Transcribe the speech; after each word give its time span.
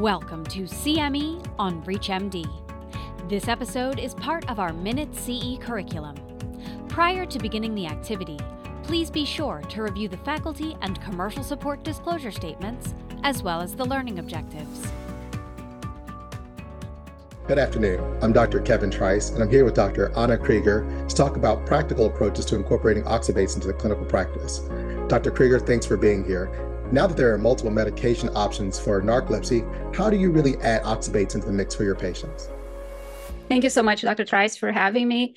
Welcome 0.00 0.44
to 0.46 0.64
CME 0.64 1.42
on 1.58 1.82
ReachMD. 1.84 2.46
This 3.30 3.48
episode 3.48 3.98
is 3.98 4.12
part 4.12 4.46
of 4.50 4.58
our 4.58 4.74
Minute 4.74 5.08
CE 5.14 5.56
curriculum. 5.58 6.16
Prior 6.86 7.24
to 7.24 7.38
beginning 7.38 7.74
the 7.74 7.86
activity, 7.86 8.38
please 8.82 9.10
be 9.10 9.24
sure 9.24 9.62
to 9.70 9.82
review 9.82 10.08
the 10.08 10.18
faculty 10.18 10.76
and 10.82 11.00
commercial 11.00 11.42
support 11.42 11.82
disclosure 11.82 12.30
statements, 12.30 12.92
as 13.22 13.42
well 13.42 13.62
as 13.62 13.74
the 13.74 13.86
learning 13.86 14.18
objectives. 14.18 14.86
Good 17.46 17.58
afternoon. 17.58 18.18
I'm 18.22 18.34
Dr. 18.34 18.60
Kevin 18.60 18.90
Trice, 18.90 19.30
and 19.30 19.42
I'm 19.42 19.50
here 19.50 19.64
with 19.64 19.74
Dr. 19.74 20.14
Ana 20.14 20.36
Krieger 20.36 21.06
to 21.08 21.16
talk 21.16 21.36
about 21.36 21.64
practical 21.64 22.04
approaches 22.04 22.44
to 22.46 22.56
incorporating 22.56 23.04
oxybates 23.04 23.54
into 23.54 23.68
the 23.68 23.72
clinical 23.72 24.04
practice. 24.04 24.58
Dr. 25.08 25.30
Krieger, 25.30 25.58
thanks 25.58 25.86
for 25.86 25.96
being 25.96 26.22
here. 26.22 26.50
Now 26.92 27.08
that 27.08 27.16
there 27.16 27.34
are 27.34 27.38
multiple 27.38 27.72
medication 27.72 28.30
options 28.36 28.78
for 28.78 29.02
narcolepsy, 29.02 29.64
how 29.94 30.08
do 30.08 30.16
you 30.16 30.30
really 30.30 30.56
add 30.58 30.82
oxybates 30.84 31.34
into 31.34 31.46
the 31.46 31.52
mix 31.52 31.74
for 31.74 31.82
your 31.82 31.96
patients? 31.96 32.48
Thank 33.48 33.64
you 33.64 33.70
so 33.70 33.82
much, 33.82 34.02
Dr. 34.02 34.24
Trice, 34.24 34.56
for 34.56 34.70
having 34.70 35.08
me. 35.08 35.34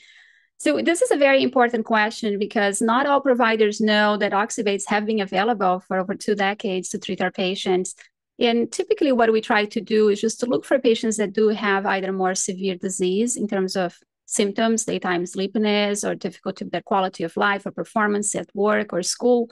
So, 0.58 0.82
this 0.82 1.02
is 1.02 1.10
a 1.10 1.18
very 1.18 1.42
important 1.42 1.86
question 1.86 2.38
because 2.38 2.82
not 2.82 3.06
all 3.06 3.22
providers 3.22 3.80
know 3.80 4.18
that 4.18 4.34
oxybates 4.34 4.84
have 4.88 5.06
been 5.06 5.22
available 5.22 5.80
for 5.80 5.98
over 5.98 6.16
two 6.16 6.36
decades 6.36 6.90
to 6.90 7.00
treat 7.00 7.22
our 7.22 7.32
patients. 7.32 7.96
And 8.40 8.72
typically, 8.72 9.12
what 9.12 9.32
we 9.32 9.42
try 9.42 9.66
to 9.66 9.82
do 9.82 10.10
is 10.10 10.22
just 10.22 10.40
to 10.42 10.46
look 10.46 10.66
for 10.66 10.78
patients 10.78 11.18
that 11.18 11.34
do 11.34 11.48
have 11.50 11.86
either 11.86 12.12
more 12.12 12.36
severe 12.36 12.76
disease 12.76 13.38
in 13.38 13.48
terms 13.48 13.76
of 13.76 13.98
symptoms, 14.26 14.86
daytime 14.86 15.26
sleepiness, 15.26 16.04
or 16.04 16.14
difficulty 16.14 16.66
with 16.66 16.74
their 16.74 16.82
quality 16.82 17.24
of 17.24 17.36
life 17.38 17.66
or 17.66 17.72
performance 17.72 18.36
at 18.36 18.50
work 18.54 18.94
or 18.94 19.02
school, 19.02 19.50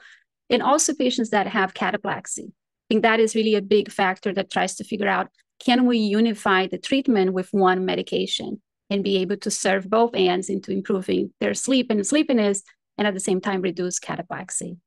and 0.49 0.61
also 0.61 0.93
patients 0.93 1.29
that 1.31 1.47
have 1.47 1.73
cataplexy. 1.73 2.49
I 2.49 2.87
think 2.89 3.03
that 3.03 3.19
is 3.19 3.35
really 3.35 3.55
a 3.55 3.61
big 3.61 3.91
factor 3.91 4.33
that 4.33 4.51
tries 4.51 4.75
to 4.75 4.83
figure 4.83 5.07
out 5.07 5.27
can 5.59 5.85
we 5.85 5.97
unify 5.97 6.67
the 6.67 6.77
treatment 6.77 7.33
with 7.33 7.49
one 7.51 7.85
medication 7.85 8.61
and 8.89 9.03
be 9.03 9.17
able 9.17 9.37
to 9.37 9.51
serve 9.51 9.89
both 9.89 10.11
ends 10.13 10.49
into 10.49 10.71
improving 10.71 11.33
their 11.39 11.53
sleep 11.53 11.87
and 11.89 12.05
sleepiness 12.05 12.63
and 12.97 13.07
at 13.07 13.13
the 13.13 13.19
same 13.19 13.41
time 13.41 13.61
reduce 13.61 13.99
cataplexy. 13.99 14.77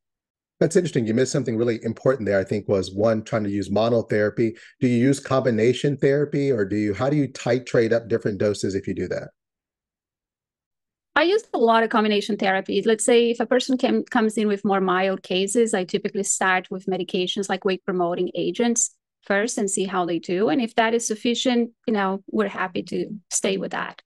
That's 0.59 0.77
interesting. 0.77 1.07
You 1.07 1.15
missed 1.15 1.33
something 1.33 1.57
really 1.57 1.83
important 1.85 2.27
there. 2.27 2.39
I 2.39 2.45
think 2.45 2.69
was 2.69 2.93
one 2.93 3.23
trying 3.23 3.45
to 3.45 3.51
use 3.51 3.71
monotherapy. 3.71 4.57
Do 4.81 4.89
you 4.89 4.97
use 4.99 5.19
combination 5.19 5.97
therapy, 5.97 6.53
or 6.53 6.67
do 6.67 6.77
you? 6.77 6.93
How 6.93 7.09
do 7.09 7.17
you 7.17 7.29
titrate 7.29 7.93
up 7.93 8.09
different 8.09 8.39
doses 8.39 8.75
if 8.75 8.87
you 8.87 8.95
do 8.95 9.09
that? 9.09 9.31
I 11.17 11.25
use 11.25 11.43
a 11.53 11.59
lot 11.59 11.83
of 11.83 11.91
combination 11.91 12.37
therapies. 12.37 12.87
Let's 12.87 13.05
say 13.05 13.31
if 13.31 13.41
a 13.41 13.47
person 13.47 13.77
can, 13.77 14.05
comes 14.05 14.39
in 14.39 14.49
with 14.49 14.65
more 14.65 14.81
mild 14.81 15.23
cases, 15.23 15.75
I 15.75 15.85
typically 15.85 16.23
start 16.23 16.71
with 16.71 16.87
medications 16.87 17.49
like 17.49 17.65
wake 17.65 17.85
promoting 17.85 18.31
agents 18.35 18.95
first 19.23 19.59
and 19.59 19.71
see 19.71 19.85
how 19.85 20.07
they 20.07 20.19
do. 20.19 20.49
And 20.49 20.63
if 20.63 20.75
that 20.77 20.95
is 20.95 21.07
sufficient, 21.07 21.71
you 21.87 21.93
know, 21.93 22.23
we're 22.31 22.49
happy 22.49 22.83
to 22.85 23.09
stay 23.31 23.57
with 23.57 23.73
that. 23.73 24.03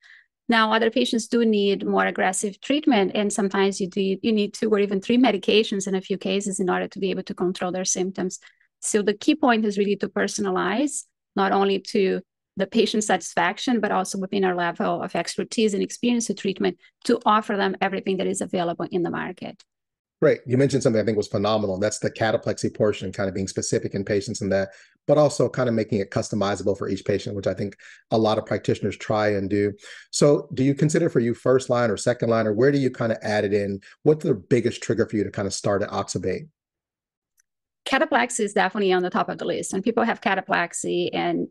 Now, 0.49 0.73
other 0.73 0.91
patients 0.91 1.29
do 1.29 1.45
need 1.45 1.87
more 1.87 2.05
aggressive 2.05 2.61
treatment, 2.61 3.13
and 3.15 3.33
sometimes 3.33 3.81
you 3.81 3.89
do 3.89 4.01
you 4.03 4.33
need 4.33 4.53
two 4.53 4.69
or 4.69 4.79
even 4.79 5.01
three 5.01 5.17
medications 5.17 5.87
in 5.87 5.95
a 5.95 6.03
few 6.03 6.19
cases 6.19 6.61
in 6.61 6.69
order 6.69 6.87
to 6.89 6.99
be 6.99 7.11
able 7.11 7.23
to 7.23 7.35
control 7.35 7.73
their 7.73 7.87
symptoms. 7.87 8.41
So 8.81 9.01
the 9.01 9.15
key 9.15 9.37
point 9.37 9.65
is 9.65 9.79
really 9.79 9.97
to 9.97 10.09
personalize, 10.09 11.05
not 11.35 11.53
only 11.53 11.79
to 11.93 12.21
the 12.57 12.67
patient 12.67 13.05
satisfaction, 13.05 13.81
but 13.81 13.93
also 13.93 14.19
within 14.19 14.45
our 14.45 14.55
level 14.55 15.03
of 15.03 15.15
expertise 15.17 15.75
and 15.75 15.83
experience 15.83 16.31
of 16.31 16.37
treatment 16.37 16.79
to 17.05 17.21
offer 17.27 17.57
them 17.57 17.77
everything 17.81 18.17
that 18.19 18.27
is 18.27 18.41
available 18.41 18.87
in 18.91 19.03
the 19.03 19.11
market. 19.11 19.63
Great. 20.23 20.41
You 20.47 20.57
mentioned 20.57 20.83
something 20.83 21.03
I 21.03 21.05
think 21.05 21.19
was 21.19 21.29
phenomenal. 21.29 21.79
That's 21.79 21.99
the 21.99 22.11
cataplexy 22.11 22.75
portion, 22.75 23.13
kind 23.13 23.29
of 23.29 23.35
being 23.35 23.49
specific 23.49 23.95
in 23.95 24.05
patients 24.05 24.41
in 24.41 24.49
that, 24.51 24.71
but 25.07 25.19
also 25.19 25.49
kind 25.49 25.69
of 25.69 25.75
making 25.75 25.99
it 25.99 26.11
customizable 26.11 26.79
for 26.79 26.89
each 26.89 27.05
patient, 27.05 27.37
which 27.37 27.47
I 27.47 27.53
think 27.53 27.77
a 28.11 28.17
lot 28.17 28.39
of 28.39 28.47
practitioners 28.47 28.97
try 28.97 29.35
and 29.35 29.51
do. 29.51 29.73
So, 30.13 30.49
do 30.55 30.65
you 30.65 30.75
consider 30.75 31.11
for 31.11 31.21
you 31.21 31.35
first 31.35 31.69
line 31.69 31.91
or 31.91 31.97
second 31.97 32.31
line, 32.31 32.47
or 32.47 32.55
where 32.55 32.73
do 32.73 32.79
you 32.79 32.91
kind 32.91 33.13
of 33.13 33.19
add 33.23 33.45
it 33.45 33.53
in? 33.53 33.81
What's 34.05 34.25
the 34.25 34.35
biggest 34.35 34.83
trigger 34.83 35.07
for 35.07 35.17
you 35.17 35.25
to 35.25 35.31
kind 35.31 35.47
of 35.47 35.53
start 35.53 35.83
at 35.83 35.91
oxybate? 35.91 36.49
Cataplexy 37.85 38.41
is 38.41 38.55
definitely 38.55 38.93
on 38.93 39.03
the 39.03 39.11
top 39.11 39.29
of 39.29 39.37
the 39.37 39.45
list. 39.45 39.75
and 39.75 39.85
people 39.85 40.05
have 40.05 40.23
cataplexy 40.23 41.11
and 41.13 41.49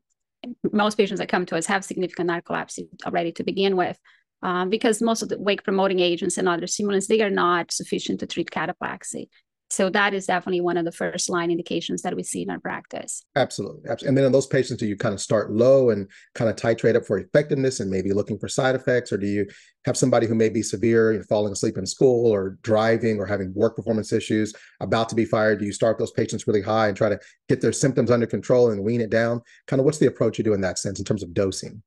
most 0.71 0.97
patients 0.97 1.19
that 1.19 1.29
come 1.29 1.45
to 1.47 1.57
us 1.57 1.65
have 1.67 1.85
significant 1.85 2.29
narcolepsy 2.29 2.87
already 3.05 3.31
to 3.33 3.43
begin 3.43 3.75
with, 3.75 3.97
um, 4.41 4.69
because 4.69 5.01
most 5.01 5.21
of 5.21 5.29
the 5.29 5.39
wake 5.39 5.63
promoting 5.63 5.99
agents 5.99 6.37
and 6.37 6.47
other 6.47 6.67
stimulants 6.67 7.07
they 7.07 7.21
are 7.21 7.29
not 7.29 7.71
sufficient 7.71 8.19
to 8.19 8.27
treat 8.27 8.51
cataplexy. 8.51 9.27
So 9.73 9.89
that 9.89 10.13
is 10.13 10.27
definitely 10.27 10.61
one 10.61 10.77
of 10.77 10.85
the 10.85 10.91
first 10.91 11.31
line 11.31 11.49
indications 11.49 12.03
that 12.03 12.15
we 12.15 12.21
see 12.21 12.43
in 12.43 12.51
our 12.51 12.59
practice. 12.59 13.25
Absolutely. 13.35 13.89
And 14.05 14.15
then 14.15 14.23
in 14.23 14.31
those 14.31 14.45
patients, 14.45 14.77
do 14.77 14.85
you 14.85 14.95
kind 14.95 15.15
of 15.15 15.19
start 15.19 15.51
low 15.51 15.89
and 15.89 16.07
kind 16.35 16.47
of 16.47 16.55
titrate 16.57 16.95
up 16.95 17.07
for 17.07 17.17
effectiveness 17.17 17.79
and 17.79 17.89
maybe 17.89 18.13
looking 18.13 18.37
for 18.37 18.47
side 18.47 18.75
effects? 18.75 19.11
Or 19.11 19.17
do 19.17 19.25
you 19.25 19.47
have 19.85 19.97
somebody 19.97 20.27
who 20.27 20.35
may 20.35 20.49
be 20.49 20.61
severe, 20.61 21.13
and 21.13 21.25
falling 21.25 21.51
asleep 21.51 21.79
in 21.79 21.87
school 21.87 22.31
or 22.31 22.59
driving 22.61 23.17
or 23.17 23.25
having 23.25 23.51
work 23.55 23.75
performance 23.75 24.13
issues, 24.13 24.53
about 24.79 25.09
to 25.09 25.15
be 25.15 25.25
fired? 25.25 25.57
Do 25.57 25.65
you 25.65 25.73
start 25.73 25.97
those 25.97 26.11
patients 26.11 26.47
really 26.47 26.61
high 26.61 26.89
and 26.89 26.95
try 26.95 27.09
to 27.09 27.19
get 27.49 27.59
their 27.59 27.73
symptoms 27.73 28.11
under 28.11 28.27
control 28.27 28.69
and 28.69 28.83
wean 28.83 29.01
it 29.01 29.09
down? 29.09 29.41
Kind 29.65 29.79
of 29.79 29.85
what's 29.85 29.97
the 29.97 30.05
approach 30.05 30.37
you 30.37 30.43
do 30.43 30.53
in 30.53 30.61
that 30.61 30.77
sense 30.77 30.99
in 30.99 31.05
terms 31.05 31.23
of 31.23 31.33
dosing? 31.33 31.81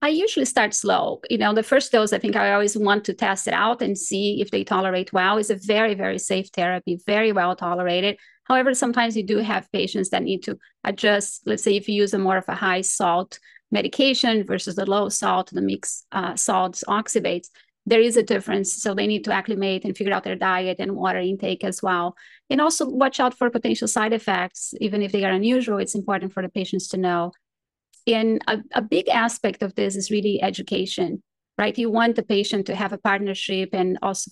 I 0.00 0.08
usually 0.10 0.44
start 0.44 0.74
slow. 0.74 1.20
You 1.28 1.38
know, 1.38 1.52
the 1.52 1.64
first 1.64 1.90
dose, 1.90 2.12
I 2.12 2.18
think 2.18 2.36
I 2.36 2.52
always 2.52 2.76
want 2.76 3.04
to 3.06 3.14
test 3.14 3.48
it 3.48 3.54
out 3.54 3.82
and 3.82 3.98
see 3.98 4.40
if 4.40 4.50
they 4.50 4.62
tolerate 4.62 5.12
well. 5.12 5.38
It's 5.38 5.50
a 5.50 5.56
very, 5.56 5.94
very 5.94 6.18
safe 6.18 6.48
therapy, 6.54 7.00
very 7.04 7.32
well 7.32 7.56
tolerated. 7.56 8.16
However, 8.44 8.74
sometimes 8.74 9.16
you 9.16 9.24
do 9.24 9.38
have 9.38 9.70
patients 9.72 10.10
that 10.10 10.22
need 10.22 10.44
to 10.44 10.56
adjust. 10.84 11.42
Let's 11.46 11.64
say 11.64 11.76
if 11.76 11.88
you 11.88 11.96
use 11.96 12.14
a 12.14 12.18
more 12.18 12.36
of 12.36 12.44
a 12.48 12.54
high 12.54 12.82
salt 12.82 13.40
medication 13.72 14.44
versus 14.44 14.76
the 14.76 14.86
low 14.88 15.08
salt, 15.08 15.50
the 15.52 15.60
mixed 15.60 16.06
uh, 16.12 16.36
salts, 16.36 16.84
oxybates, 16.86 17.48
there 17.84 18.00
is 18.00 18.16
a 18.16 18.22
difference. 18.22 18.72
So 18.72 18.94
they 18.94 19.08
need 19.08 19.24
to 19.24 19.32
acclimate 19.32 19.84
and 19.84 19.96
figure 19.96 20.12
out 20.12 20.22
their 20.22 20.36
diet 20.36 20.76
and 20.78 20.94
water 20.94 21.18
intake 21.18 21.64
as 21.64 21.82
well. 21.82 22.16
And 22.48 22.60
also 22.60 22.88
watch 22.88 23.18
out 23.18 23.34
for 23.34 23.50
potential 23.50 23.88
side 23.88 24.12
effects. 24.12 24.74
Even 24.80 25.02
if 25.02 25.10
they 25.10 25.24
are 25.24 25.32
unusual, 25.32 25.78
it's 25.78 25.96
important 25.96 26.32
for 26.32 26.42
the 26.42 26.48
patients 26.48 26.86
to 26.88 26.98
know 26.98 27.32
and 28.08 28.42
a, 28.46 28.58
a 28.74 28.82
big 28.82 29.08
aspect 29.08 29.62
of 29.62 29.74
this 29.74 29.96
is 29.96 30.10
really 30.10 30.42
education, 30.42 31.22
right? 31.56 31.76
You 31.76 31.90
want 31.90 32.16
the 32.16 32.22
patient 32.22 32.66
to 32.66 32.74
have 32.74 32.92
a 32.92 32.98
partnership 32.98 33.70
and 33.72 33.98
also 34.02 34.30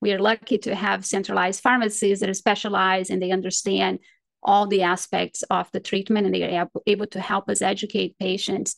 we 0.00 0.12
are 0.12 0.18
lucky 0.18 0.58
to 0.58 0.74
have 0.74 1.06
centralized 1.06 1.62
pharmacies 1.62 2.20
that 2.20 2.28
are 2.28 2.34
specialized 2.34 3.10
and 3.10 3.22
they 3.22 3.30
understand 3.30 3.98
all 4.42 4.66
the 4.66 4.82
aspects 4.82 5.42
of 5.50 5.70
the 5.72 5.80
treatment 5.80 6.26
and 6.26 6.34
they 6.34 6.56
are 6.56 6.68
able 6.86 7.06
to 7.06 7.20
help 7.20 7.48
us 7.48 7.62
educate 7.62 8.18
patients. 8.18 8.76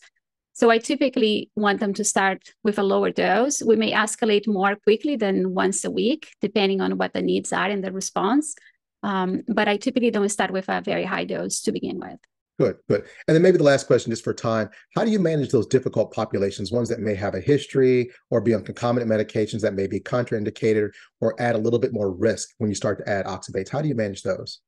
So 0.52 0.70
I 0.70 0.78
typically 0.78 1.50
want 1.54 1.80
them 1.80 1.94
to 1.94 2.04
start 2.04 2.52
with 2.64 2.78
a 2.78 2.82
lower 2.82 3.10
dose. 3.10 3.62
We 3.62 3.76
may 3.76 3.92
escalate 3.92 4.48
more 4.48 4.76
quickly 4.76 5.16
than 5.16 5.54
once 5.54 5.84
a 5.84 5.90
week, 5.90 6.30
depending 6.40 6.80
on 6.80 6.98
what 6.98 7.12
the 7.12 7.22
needs 7.22 7.52
are 7.52 7.68
and 7.68 7.84
the 7.84 7.92
response. 7.92 8.54
Um, 9.02 9.42
but 9.46 9.68
I 9.68 9.76
typically 9.76 10.10
don't 10.10 10.28
start 10.28 10.50
with 10.50 10.68
a 10.68 10.80
very 10.80 11.04
high 11.04 11.24
dose 11.24 11.60
to 11.62 11.72
begin 11.72 12.00
with. 12.00 12.18
Good, 12.58 12.76
good. 12.88 13.04
And 13.28 13.34
then 13.36 13.42
maybe 13.42 13.56
the 13.56 13.62
last 13.62 13.86
question, 13.86 14.10
just 14.10 14.24
for 14.24 14.34
time, 14.34 14.68
how 14.96 15.04
do 15.04 15.12
you 15.12 15.20
manage 15.20 15.50
those 15.50 15.66
difficult 15.66 16.12
populations, 16.12 16.72
ones 16.72 16.88
that 16.88 16.98
may 16.98 17.14
have 17.14 17.36
a 17.36 17.40
history 17.40 18.10
or 18.30 18.40
be 18.40 18.52
on 18.52 18.64
concomitant 18.64 19.10
medications 19.10 19.60
that 19.60 19.74
may 19.74 19.86
be 19.86 20.00
contraindicated 20.00 20.90
or 21.20 21.40
add 21.40 21.54
a 21.54 21.58
little 21.58 21.78
bit 21.78 21.92
more 21.92 22.10
risk 22.10 22.50
when 22.58 22.68
you 22.68 22.74
start 22.74 22.98
to 22.98 23.08
add 23.08 23.26
oxybates? 23.26 23.68
How 23.68 23.80
do 23.80 23.86
you 23.86 23.94
manage 23.94 24.22
those? 24.22 24.58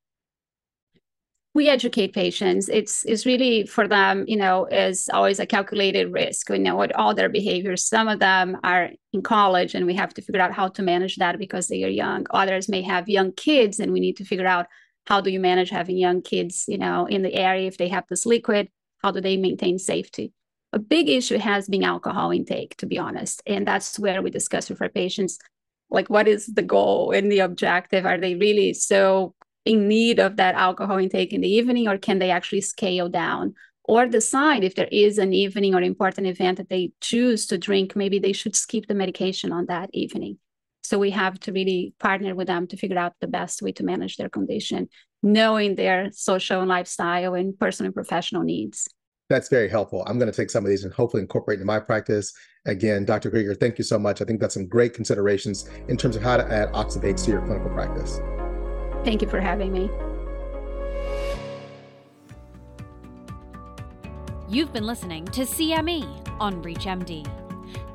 We 1.52 1.68
educate 1.68 2.14
patients. 2.14 2.68
It's 2.68 3.04
it's 3.06 3.26
really 3.26 3.66
for 3.66 3.88
them, 3.88 4.24
you 4.28 4.36
know, 4.36 4.66
is 4.66 5.10
always 5.12 5.40
a 5.40 5.46
calculated 5.46 6.12
risk. 6.12 6.48
We 6.48 6.60
know 6.60 6.76
what 6.76 6.94
all 6.94 7.12
their 7.12 7.28
behaviors. 7.28 7.84
Some 7.84 8.06
of 8.06 8.20
them 8.20 8.56
are 8.62 8.90
in 9.12 9.22
college 9.22 9.74
and 9.74 9.84
we 9.84 9.94
have 9.94 10.14
to 10.14 10.22
figure 10.22 10.40
out 10.40 10.54
how 10.54 10.68
to 10.68 10.82
manage 10.82 11.16
that 11.16 11.40
because 11.40 11.66
they 11.66 11.82
are 11.82 11.88
young. 11.88 12.24
Others 12.30 12.68
may 12.68 12.82
have 12.82 13.08
young 13.08 13.32
kids 13.32 13.80
and 13.80 13.92
we 13.92 13.98
need 13.98 14.16
to 14.18 14.24
figure 14.24 14.46
out 14.46 14.66
how 15.10 15.20
do 15.20 15.28
you 15.28 15.40
manage 15.40 15.70
having 15.70 15.98
young 15.98 16.22
kids 16.22 16.66
you 16.68 16.78
know 16.78 17.04
in 17.06 17.22
the 17.22 17.34
area 17.34 17.66
if 17.66 17.76
they 17.76 17.88
have 17.88 18.04
this 18.08 18.24
liquid? 18.24 18.68
How 19.02 19.10
do 19.10 19.20
they 19.20 19.36
maintain 19.36 19.78
safety? 19.78 20.32
A 20.72 20.78
big 20.78 21.08
issue 21.08 21.38
has 21.38 21.68
been 21.68 21.82
alcohol 21.82 22.30
intake 22.30 22.76
to 22.76 22.86
be 22.86 22.96
honest 22.96 23.42
and 23.44 23.66
that's 23.66 23.98
where 23.98 24.22
we 24.22 24.30
discuss 24.30 24.70
with 24.70 24.80
our 24.80 24.88
patients 24.88 25.38
like 25.90 26.08
what 26.08 26.28
is 26.28 26.46
the 26.46 26.62
goal 26.62 27.10
and 27.10 27.30
the 27.30 27.40
objective? 27.40 28.06
Are 28.06 28.18
they 28.18 28.36
really 28.36 28.72
so 28.72 29.34
in 29.64 29.88
need 29.88 30.20
of 30.20 30.36
that 30.36 30.54
alcohol 30.54 30.98
intake 30.98 31.32
in 31.32 31.40
the 31.40 31.52
evening 31.52 31.88
or 31.88 31.98
can 31.98 32.20
they 32.20 32.30
actually 32.30 32.60
scale 32.60 33.08
down 33.08 33.54
or 33.82 34.06
decide 34.06 34.62
if 34.62 34.76
there 34.76 34.88
is 34.92 35.18
an 35.18 35.32
evening 35.32 35.74
or 35.74 35.82
important 35.82 36.28
event 36.28 36.58
that 36.58 36.68
they 36.68 36.92
choose 37.00 37.46
to 37.46 37.58
drink? 37.58 37.96
Maybe 37.96 38.20
they 38.20 38.32
should 38.32 38.54
skip 38.54 38.86
the 38.86 38.94
medication 38.94 39.50
on 39.50 39.66
that 39.66 39.90
evening 39.92 40.38
so 40.90 40.98
we 40.98 41.10
have 41.12 41.38
to 41.38 41.52
really 41.52 41.94
partner 42.00 42.34
with 42.34 42.48
them 42.48 42.66
to 42.66 42.76
figure 42.76 42.98
out 42.98 43.12
the 43.20 43.28
best 43.28 43.62
way 43.62 43.70
to 43.70 43.84
manage 43.84 44.16
their 44.16 44.28
condition, 44.28 44.88
knowing 45.22 45.76
their 45.76 46.10
social 46.10 46.58
and 46.58 46.68
lifestyle 46.68 47.34
and 47.34 47.56
personal 47.56 47.86
and 47.86 47.94
professional 47.94 48.42
needs. 48.42 48.88
That's 49.28 49.48
very 49.48 49.68
helpful. 49.68 50.02
I'm 50.08 50.18
going 50.18 50.32
to 50.32 50.36
take 50.36 50.50
some 50.50 50.64
of 50.64 50.68
these 50.68 50.82
and 50.82 50.92
hopefully 50.92 51.22
incorporate 51.22 51.60
into 51.60 51.66
my 51.66 51.78
practice. 51.78 52.32
Again, 52.66 53.04
Dr. 53.04 53.30
Krieger, 53.30 53.54
thank 53.54 53.78
you 53.78 53.84
so 53.84 54.00
much. 54.00 54.20
I 54.20 54.24
think 54.24 54.40
that's 54.40 54.54
some 54.54 54.66
great 54.66 54.92
considerations 54.92 55.70
in 55.86 55.96
terms 55.96 56.16
of 56.16 56.22
how 56.22 56.36
to 56.36 56.52
add 56.52 56.72
oxybates 56.72 57.24
to 57.26 57.30
your 57.30 57.42
clinical 57.42 57.70
practice. 57.70 58.18
Thank 59.04 59.22
you 59.22 59.28
for 59.28 59.40
having 59.40 59.72
me. 59.72 59.88
You've 64.48 64.72
been 64.72 64.86
listening 64.86 65.26
to 65.26 65.42
CME 65.42 66.40
on 66.40 66.60
ReachMD. 66.64 67.39